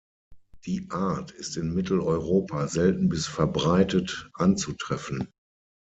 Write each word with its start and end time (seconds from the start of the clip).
Die 0.65 0.87
Art 0.89 1.29
ist 1.29 1.57
in 1.57 1.75
Mitteleuropa 1.75 2.67
selten 2.67 3.07
bis 3.07 3.27
verbreitet 3.27 4.31
anzutreffen. 4.33 5.29